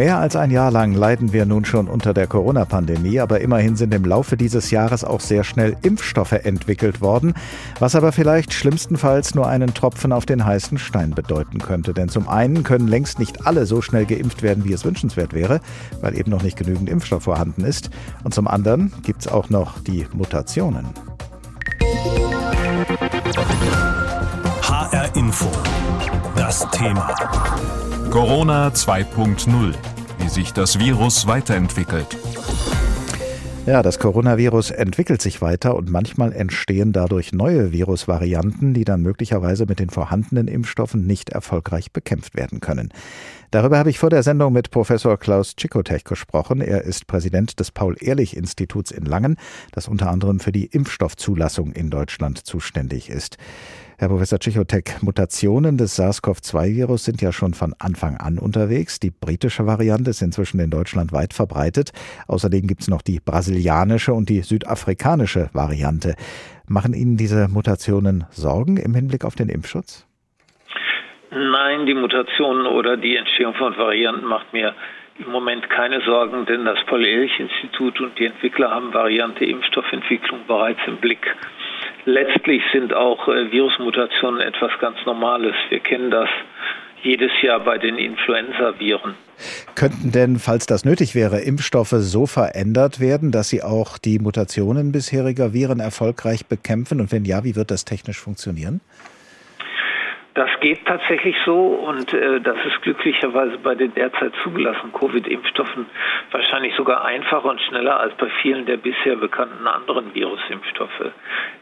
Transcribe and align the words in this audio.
Mehr 0.00 0.18
als 0.18 0.34
ein 0.34 0.50
Jahr 0.50 0.70
lang 0.70 0.94
leiden 0.94 1.34
wir 1.34 1.44
nun 1.44 1.66
schon 1.66 1.86
unter 1.86 2.14
der 2.14 2.26
Corona-Pandemie, 2.26 3.20
aber 3.20 3.42
immerhin 3.42 3.76
sind 3.76 3.92
im 3.92 4.06
Laufe 4.06 4.38
dieses 4.38 4.70
Jahres 4.70 5.04
auch 5.04 5.20
sehr 5.20 5.44
schnell 5.44 5.76
Impfstoffe 5.82 6.32
entwickelt 6.32 7.02
worden, 7.02 7.34
was 7.80 7.94
aber 7.94 8.10
vielleicht 8.10 8.54
schlimmstenfalls 8.54 9.34
nur 9.34 9.46
einen 9.46 9.74
Tropfen 9.74 10.14
auf 10.14 10.24
den 10.24 10.46
heißen 10.46 10.78
Stein 10.78 11.10
bedeuten 11.10 11.58
könnte. 11.58 11.92
Denn 11.92 12.08
zum 12.08 12.30
einen 12.30 12.62
können 12.62 12.88
längst 12.88 13.18
nicht 13.18 13.46
alle 13.46 13.66
so 13.66 13.82
schnell 13.82 14.06
geimpft 14.06 14.42
werden, 14.42 14.64
wie 14.64 14.72
es 14.72 14.86
wünschenswert 14.86 15.34
wäre, 15.34 15.60
weil 16.00 16.18
eben 16.18 16.30
noch 16.30 16.42
nicht 16.42 16.56
genügend 16.56 16.88
Impfstoff 16.88 17.24
vorhanden 17.24 17.64
ist. 17.64 17.90
Und 18.24 18.32
zum 18.32 18.48
anderen 18.48 18.94
gibt 19.02 19.20
es 19.20 19.28
auch 19.28 19.50
noch 19.50 19.80
die 19.80 20.06
Mutationen. 20.14 20.86
HR 24.62 25.14
Info. 25.14 25.50
Das 26.36 26.66
Thema. 26.70 27.14
Corona 28.10 28.68
2.0. 28.68 29.74
Wie 30.20 30.28
sich 30.28 30.52
das 30.52 30.78
Virus 30.78 31.26
weiterentwickelt. 31.26 32.16
Ja, 33.66 33.82
das 33.82 33.98
Coronavirus 33.98 34.70
entwickelt 34.70 35.22
sich 35.22 35.42
weiter 35.42 35.76
und 35.76 35.90
manchmal 35.90 36.32
entstehen 36.32 36.92
dadurch 36.92 37.32
neue 37.32 37.72
Virusvarianten, 37.72 38.74
die 38.74 38.84
dann 38.84 39.02
möglicherweise 39.02 39.66
mit 39.66 39.78
den 39.78 39.90
vorhandenen 39.90 40.48
Impfstoffen 40.48 41.06
nicht 41.06 41.30
erfolgreich 41.30 41.92
bekämpft 41.92 42.36
werden 42.36 42.60
können. 42.60 42.92
Darüber 43.50 43.78
habe 43.78 43.90
ich 43.90 43.98
vor 43.98 44.10
der 44.10 44.22
Sendung 44.22 44.52
mit 44.52 44.70
Professor 44.70 45.18
Klaus 45.18 45.56
Czikotek 45.56 46.04
gesprochen. 46.04 46.60
Er 46.60 46.82
ist 46.84 47.06
Präsident 47.06 47.60
des 47.60 47.70
Paul-Ehrlich-Instituts 47.70 48.90
in 48.90 49.04
Langen, 49.04 49.36
das 49.72 49.88
unter 49.88 50.10
anderem 50.10 50.40
für 50.40 50.52
die 50.52 50.66
Impfstoffzulassung 50.66 51.72
in 51.72 51.90
Deutschland 51.90 52.38
zuständig 52.46 53.10
ist. 53.10 53.38
Herr 54.00 54.08
Professor 54.08 54.38
Tschichotek, 54.38 55.02
Mutationen 55.02 55.76
des 55.76 55.96
SARS-CoV-2-Virus 55.96 57.04
sind 57.04 57.20
ja 57.20 57.32
schon 57.32 57.52
von 57.52 57.74
Anfang 57.78 58.16
an 58.16 58.38
unterwegs. 58.38 58.98
Die 58.98 59.10
britische 59.10 59.66
Variante 59.66 60.08
ist 60.08 60.22
inzwischen 60.22 60.58
in 60.58 60.70
Deutschland 60.70 61.12
weit 61.12 61.34
verbreitet. 61.34 61.92
Außerdem 62.26 62.66
gibt 62.66 62.80
es 62.80 62.88
noch 62.88 63.02
die 63.02 63.20
brasilianische 63.20 64.14
und 64.14 64.30
die 64.30 64.40
südafrikanische 64.40 65.50
Variante. 65.52 66.14
Machen 66.66 66.94
Ihnen 66.94 67.18
diese 67.18 67.48
Mutationen 67.48 68.24
Sorgen 68.30 68.78
im 68.78 68.94
Hinblick 68.94 69.26
auf 69.26 69.34
den 69.34 69.50
Impfschutz? 69.50 70.06
Nein, 71.30 71.84
die 71.84 71.92
Mutationen 71.92 72.64
oder 72.64 72.96
die 72.96 73.16
Entstehung 73.16 73.52
von 73.52 73.76
Varianten 73.76 74.24
macht 74.24 74.50
mir 74.54 74.74
im 75.18 75.30
Moment 75.30 75.68
keine 75.68 76.00
Sorgen, 76.00 76.46
denn 76.46 76.64
das 76.64 76.78
Paul-Ehrlich-Institut 76.86 78.00
und 78.00 78.18
die 78.18 78.24
Entwickler 78.24 78.70
haben 78.70 78.94
Variante 78.94 79.44
Impfstoffentwicklung 79.44 80.46
bereits 80.46 80.80
im 80.86 80.96
Blick 80.96 81.36
letztlich 82.04 82.62
sind 82.72 82.94
auch 82.94 83.28
äh, 83.28 83.50
Virusmutationen 83.50 84.40
etwas 84.40 84.70
ganz 84.80 84.96
Normales. 85.06 85.54
Wir 85.68 85.80
kennen 85.80 86.10
das 86.10 86.28
jedes 87.02 87.30
Jahr 87.42 87.60
bei 87.60 87.78
den 87.78 87.96
Influenza-Viren. 87.96 89.14
Könnten 89.74 90.12
denn, 90.12 90.38
falls 90.38 90.66
das 90.66 90.84
nötig 90.84 91.14
wäre, 91.14 91.40
Impfstoffe 91.40 91.94
so 91.96 92.26
verändert 92.26 93.00
werden, 93.00 93.32
dass 93.32 93.48
sie 93.48 93.62
auch 93.62 93.96
die 93.96 94.18
Mutationen 94.18 94.92
bisheriger 94.92 95.54
Viren 95.54 95.80
erfolgreich 95.80 96.46
bekämpfen? 96.46 97.00
Und 97.00 97.10
wenn 97.10 97.24
ja, 97.24 97.42
wie 97.44 97.56
wird 97.56 97.70
das 97.70 97.84
technisch 97.84 98.18
funktionieren? 98.18 98.80
Das 100.40 100.58
geht 100.60 100.86
tatsächlich 100.86 101.36
so 101.44 101.66
und 101.66 102.14
äh, 102.14 102.40
das 102.40 102.56
ist 102.64 102.80
glücklicherweise 102.80 103.58
bei 103.58 103.74
den 103.74 103.92
derzeit 103.92 104.32
zugelassenen 104.42 104.90
Covid-Impfstoffen 104.94 105.84
wahrscheinlich 106.30 106.74
sogar 106.76 107.04
einfacher 107.04 107.44
und 107.44 107.60
schneller 107.60 108.00
als 108.00 108.14
bei 108.14 108.30
vielen 108.40 108.64
der 108.64 108.78
bisher 108.78 109.16
bekannten 109.16 109.66
anderen 109.66 110.14
Virusimpfstoffe. 110.14 111.12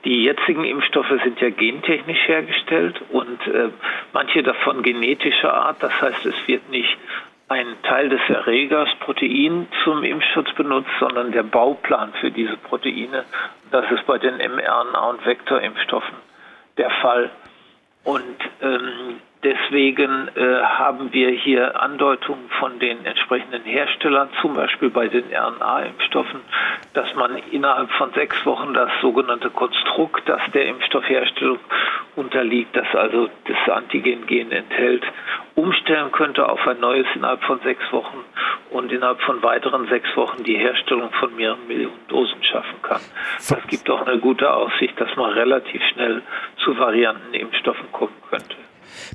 Die 0.04 0.22
jetzigen 0.22 0.62
Impfstoffe 0.62 1.12
sind 1.24 1.40
ja 1.40 1.50
gentechnisch 1.50 2.28
hergestellt 2.28 3.02
und 3.10 3.44
äh, 3.48 3.70
manche 4.12 4.44
davon 4.44 4.84
genetischer 4.84 5.52
Art. 5.52 5.82
Das 5.82 6.00
heißt, 6.00 6.24
es 6.26 6.36
wird 6.46 6.70
nicht 6.70 6.96
ein 7.48 7.66
Teil 7.82 8.10
des 8.10 8.20
Erregers, 8.28 8.90
Protein, 9.00 9.66
zum 9.82 10.04
Impfschutz 10.04 10.52
benutzt, 10.52 10.92
sondern 11.00 11.32
der 11.32 11.42
Bauplan 11.42 12.12
für 12.20 12.30
diese 12.30 12.56
Proteine. 12.56 13.24
Das 13.72 13.90
ist 13.90 14.06
bei 14.06 14.18
den 14.18 14.36
mRNA- 14.36 15.10
und 15.10 15.26
Vektorimpfstoffen 15.26 16.14
der 16.76 16.90
Fall. 16.90 17.32
Und 18.08 18.38
ähm, 18.62 19.20
deswegen 19.44 20.28
äh, 20.34 20.62
haben 20.62 21.12
wir 21.12 21.28
hier 21.28 21.78
Andeutungen 21.78 22.48
von 22.58 22.78
den 22.78 23.04
entsprechenden 23.04 23.64
Herstellern, 23.64 24.30
zum 24.40 24.54
Beispiel 24.54 24.88
bei 24.88 25.08
den 25.08 25.24
RNA-Impfstoffen, 25.30 26.40
dass 26.94 27.14
man 27.16 27.36
innerhalb 27.50 27.90
von 27.90 28.10
sechs 28.14 28.46
Wochen 28.46 28.72
das 28.72 28.88
sogenannte 29.02 29.50
Konstrukt, 29.50 30.26
das 30.26 30.40
der 30.54 30.68
Impfstoffherstellung 30.68 31.58
unterliegt, 32.18 32.76
das 32.76 32.86
also 32.94 33.30
das 33.46 33.74
Antigen-Gen 33.74 34.50
enthält, 34.50 35.04
umstellen 35.54 36.10
könnte 36.12 36.48
auf 36.48 36.60
ein 36.66 36.80
neues 36.80 37.06
innerhalb 37.14 37.42
von 37.44 37.60
sechs 37.60 37.82
Wochen 37.92 38.18
und 38.70 38.92
innerhalb 38.92 39.20
von 39.22 39.42
weiteren 39.42 39.88
sechs 39.88 40.08
Wochen 40.16 40.42
die 40.42 40.56
Herstellung 40.56 41.10
von 41.18 41.34
mehreren 41.36 41.66
Millionen 41.66 42.06
Dosen 42.08 42.42
schaffen 42.42 42.82
kann. 42.82 43.00
Das 43.48 43.66
gibt 43.68 43.88
auch 43.88 44.06
eine 44.06 44.18
gute 44.18 44.52
Aussicht, 44.52 45.00
dass 45.00 45.14
man 45.16 45.32
relativ 45.32 45.80
schnell 45.92 46.22
zu 46.64 46.76
Variantenimpfstoffen 46.76 47.90
kommen 47.92 48.14
könnte. 48.28 48.56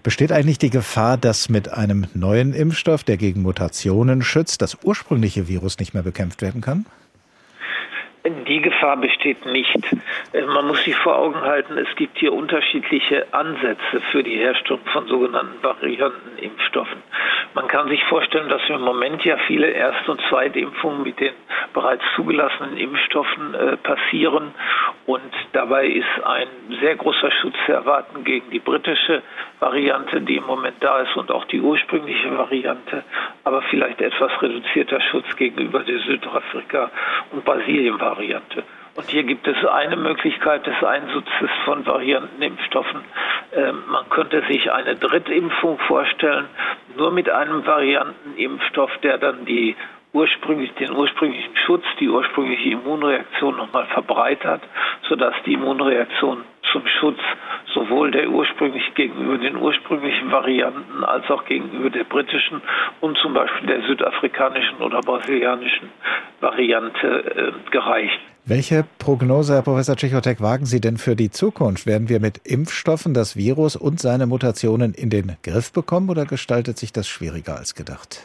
Besteht 0.02 0.32
eigentlich 0.32 0.60
die 0.60 0.70
Gefahr, 0.70 1.18
dass 1.18 1.50
mit 1.50 1.72
einem 1.74 2.08
neuen 2.14 2.54
Impfstoff, 2.54 3.04
der 3.04 3.18
gegen 3.18 3.42
Mutationen 3.42 4.22
schützt, 4.22 4.62
das 4.62 4.78
ursprüngliche 4.84 5.48
Virus 5.48 5.80
nicht 5.80 5.94
mehr 5.94 6.04
bekämpft 6.04 6.42
werden 6.42 6.62
kann? 6.62 6.86
Die 8.26 8.62
Gefahr 8.62 8.96
besteht 8.98 9.46
nicht. 9.46 9.78
Äh, 10.32 10.44
man 10.44 10.68
muss 10.68 10.82
sich 10.84 10.96
vor 10.96 11.18
Augen 11.18 11.42
halten, 11.42 11.78
es 11.78 11.94
gibt 11.98 12.18
hier 12.18 12.32
unterschiedliche 12.32 13.28
Ansätze 13.34 14.02
für 14.12 14.24
die 14.24 14.38
Herstellung 14.38 14.80
von 14.94 15.08
sogenannten 15.08 15.62
Variantenimpfstoffen. 15.62 17.04
Man 17.56 17.68
kann 17.68 17.88
sich 17.88 18.04
vorstellen, 18.06 18.50
dass 18.50 18.62
im 18.68 18.82
Moment 18.82 19.24
ja 19.26 19.38
viele 19.46 19.68
Erst- 19.68 20.10
und 20.10 20.20
Zweitimpfungen 20.30 21.04
mit 21.04 21.20
den 21.20 21.34
bereits 21.74 22.04
zugelassenen 22.16 22.78
Impfstoffen 22.78 23.54
äh, 23.54 23.78
passieren. 23.78 24.56
Und 25.06 25.32
dabei 25.52 25.88
ist 25.88 26.24
ein 26.24 26.48
sehr 26.82 26.96
großer 26.96 27.32
Schutz 27.32 27.56
zu 27.66 27.74
erwarten 27.74 28.24
gegen 28.24 28.50
die 28.50 28.60
britische 28.60 29.22
Variante, 29.60 30.22
die 30.22 30.38
im 30.38 30.46
Moment 30.46 30.78
da 30.80 31.02
ist, 31.02 31.16
und 31.16 31.32
auch 31.32 31.46
die 31.46 31.62
ursprüngliche 31.62 32.36
Variante, 32.36 33.04
aber 33.44 33.62
vielleicht 33.64 34.02
etwas 34.02 34.32
reduzierter 34.42 35.00
Schutz 35.02 35.36
gegenüber 35.36 35.80
der 35.82 36.00
Südafrika- 36.00 36.90
und 37.32 37.46
Brasilien-Variante. 37.46 38.64
Und 38.96 39.10
hier 39.10 39.24
gibt 39.24 39.48
es 39.48 39.66
eine 39.66 39.96
Möglichkeit 39.96 40.68
des 40.68 40.84
Einsatzes 40.84 41.50
von 41.66 41.86
Variantenimpfstoffen. 41.86 43.02
Ähm, 43.56 43.84
man 43.88 44.08
könnte 44.10 44.44
sich 44.48 44.72
eine 44.72 44.96
Drittimpfung 44.96 45.80
vorstellen, 45.80 46.46
nur 46.96 47.12
mit 47.12 47.28
einem 47.28 47.66
Variantenimpfstoff, 47.66 48.92
der 49.02 49.18
dann 49.18 49.46
die 49.46 49.76
ursprünglich 50.14 50.72
den 50.76 50.92
ursprünglichen 50.92 51.56
Schutz, 51.66 51.84
die 52.00 52.08
ursprüngliche 52.08 52.70
Immunreaktion 52.70 53.58
nochmal 53.58 53.88
verbreitert, 53.88 54.62
sodass 55.10 55.34
die 55.46 55.54
Immunreaktion 55.54 56.44
zum 56.72 56.86
Schutz 57.00 57.20
sowohl 57.74 58.12
der 58.12 58.30
ursprünglich 58.30 58.94
gegenüber 58.94 59.40
den 59.40 59.58
ursprünglichen 59.58 60.32
Varianten 60.32 61.04
als 61.04 61.30
auch 61.32 61.46
gegenüber 61.46 61.90
der 61.90 62.04
britischen 62.04 62.62
und 63.02 63.18
zum 63.18 63.34
Beispiel 63.34 63.68
der 63.68 63.82
südafrikanischen 63.82 64.78
oder 64.78 65.02
brasilianischen 65.02 65.90
Variante 66.40 67.54
äh, 67.68 67.72
gereicht. 67.72 68.20
Welche 68.46 68.84
Prognose, 69.00 69.54
Herr 69.54 69.62
Professor 69.62 69.96
Tschechotek, 69.96 70.42
wagen 70.42 70.66
Sie 70.66 70.82
denn 70.82 70.98
für 70.98 71.16
die 71.16 71.32
Zukunft? 71.32 71.88
Werden 71.88 72.10
wir 72.10 72.20
mit 72.20 72.40
Impfstoffen 72.46 73.14
das 73.14 73.38
Virus 73.38 73.78
und 73.78 74.02
seine 74.02 74.28
Mutationen 74.28 74.94
in 74.94 75.10
den 75.10 75.38
Griff 75.44 75.72
bekommen 75.72 76.10
oder 76.10 76.26
gestaltet 76.26 76.78
sich 76.78 76.92
das 76.92 77.08
schwieriger 77.08 77.56
als 77.56 77.74
gedacht? 77.74 78.22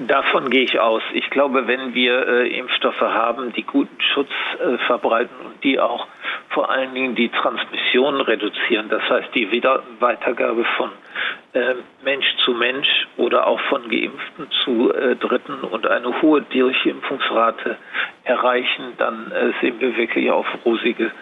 Davon 0.00 0.50
gehe 0.50 0.64
ich 0.64 0.78
aus. 0.78 1.00
Ich 1.14 1.30
glaube, 1.30 1.66
wenn 1.66 1.94
wir 1.94 2.28
äh, 2.28 2.58
Impfstoffe 2.58 3.00
haben, 3.00 3.54
die 3.54 3.62
guten 3.62 3.96
Schutz 4.12 4.28
äh, 4.60 4.76
verbreiten 4.86 5.34
und 5.46 5.64
die 5.64 5.80
auch 5.80 6.06
vor 6.50 6.70
allen 6.70 6.92
Dingen 6.92 7.14
die 7.14 7.30
Transmission 7.30 8.20
reduzieren, 8.20 8.90
das 8.90 9.02
heißt 9.08 9.34
die 9.34 9.50
Weitergabe 10.00 10.66
von 10.76 10.90
Mensch 12.02 12.26
zu 12.44 12.52
Mensch 12.52 12.88
oder 13.16 13.46
auch 13.46 13.60
von 13.68 13.88
Geimpften 13.88 14.46
zu 14.64 14.92
äh, 14.92 15.16
Dritten 15.16 15.60
und 15.64 15.86
eine 15.86 16.22
hohe 16.22 16.42
Durchimpfungsrate 16.42 17.76
erreichen, 18.24 18.94
dann 18.96 19.30
äh, 19.32 19.52
sehen 19.60 19.78
wir 19.78 19.96
wirklich 19.96 20.30
auf 20.30 20.46
rosige 20.64 21.12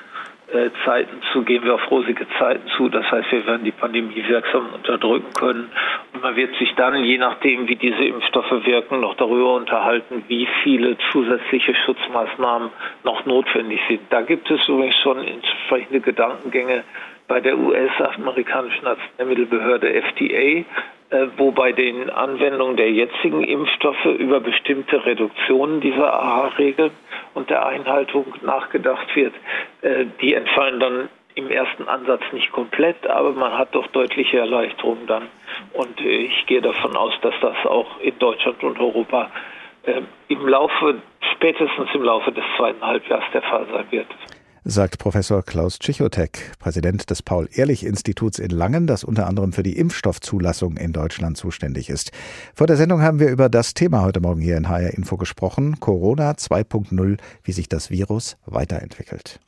äh, 0.53 0.71
Zeiten 0.85 1.21
zu, 1.33 1.43
gehen 1.43 1.65
wir 1.65 1.75
auf 1.75 1.91
rosige 1.91 2.27
Zeiten 2.39 2.67
zu. 2.77 2.89
Das 2.89 3.09
heißt, 3.11 3.31
wir 3.31 3.47
werden 3.47 3.65
die 3.65 3.71
Pandemie 3.71 4.25
wirksam 4.27 4.69
unterdrücken 4.75 5.33
können. 5.35 5.71
Und 6.13 6.23
man 6.23 6.35
wird 6.35 6.57
sich 6.57 6.75
dann, 6.75 7.05
je 7.05 7.19
nachdem, 7.19 7.69
wie 7.69 7.77
diese 7.77 8.05
Impfstoffe 8.05 8.67
wirken, 8.67 9.01
noch 9.01 9.15
darüber 9.15 9.55
unterhalten, 9.55 10.25
wie 10.29 10.49
viele 10.63 10.97
zusätzliche 11.13 11.75
Schutzmaßnahmen 11.75 12.71
noch 13.05 13.27
notwendig 13.27 13.81
sind. 13.89 14.01
Da 14.11 14.23
gibt 14.23 14.51
es 14.51 14.67
übrigens 14.69 14.97
schon 15.03 15.19
entsprechende 15.19 16.01
Gedankengänge 16.01 16.83
bei 17.31 17.41
der 17.41 17.57
US-amerikanischen 17.57 18.89
Arzneimittelbehörde 18.89 19.89
FDA, 20.03 20.65
äh, 21.11 21.29
wo 21.37 21.53
bei 21.53 21.71
den 21.71 22.11
Anwendungen 22.11 22.77
der 22.77 22.91
jetzigen 22.91 23.45
Impfstoffe 23.45 24.05
über 24.19 24.41
bestimmte 24.41 25.07
Reduktionen 25.07 25.81
dieser 25.81 26.13
AHA-Regeln 26.13 26.91
und 27.35 27.49
der 27.49 27.65
Einhaltung 27.65 28.35
nachgedacht 28.43 29.15
wird. 29.15 29.33
Äh, 29.83 30.07
die 30.21 30.35
entfallen 30.35 30.81
dann 30.81 31.09
im 31.37 31.53
ersten 31.53 31.87
Ansatz 31.87 32.23
nicht 32.33 32.51
komplett, 32.51 33.07
aber 33.07 33.31
man 33.31 33.57
hat 33.57 33.77
doch 33.77 33.87
deutliche 33.87 34.39
Erleichterungen 34.41 35.07
dann. 35.07 35.29
Und 35.73 36.01
äh, 36.01 36.09
ich 36.09 36.47
gehe 36.47 36.61
davon 36.61 36.97
aus, 36.97 37.13
dass 37.23 37.35
das 37.41 37.65
auch 37.65 38.01
in 38.01 38.19
Deutschland 38.19 38.61
und 38.65 38.81
Europa 38.81 39.31
im 40.29 40.47
Laufe, 40.47 41.01
spätestens 41.33 41.89
im 41.95 42.03
Laufe 42.03 42.31
des 42.33 42.45
zweiten 42.59 42.85
Halbjahres 42.85 43.25
der 43.33 43.41
Fall 43.41 43.67
sein 43.73 43.87
wird 43.91 44.07
sagt 44.65 44.99
Professor 44.99 45.43
Klaus 45.43 45.79
Tschichotek, 45.79 46.53
Präsident 46.59 47.11
des 47.11 47.23
Paul-Ehrlich-Instituts 47.23 48.39
in 48.39 48.51
Langen, 48.51 48.87
das 48.87 49.05
unter 49.05 49.27
anderem 49.27 49.53
für 49.53 49.63
die 49.63 49.77
Impfstoffzulassung 49.77 50.77
in 50.77 50.93
Deutschland 50.93 51.37
zuständig 51.37 51.91
ist. 51.91 52.13
Vor 52.55 52.67
der 52.67 52.77
Sendung 52.77 53.03
haben 53.03 53.21
wir 53.21 53.31
über 53.31 53.49
das 53.49 53.75
Thema 53.75 54.03
heute 54.03 54.21
Morgen 54.21 54.41
hier 54.41 54.57
in 54.57 54.69
HR 54.69 54.95
Info 54.95 55.17
gesprochen, 55.17 55.81
Corona 55.81 56.33
2.0, 56.33 57.19
wie 57.43 57.53
sich 57.53 57.69
das 57.69 57.91
Virus 57.91 58.37
weiterentwickelt. 58.47 59.41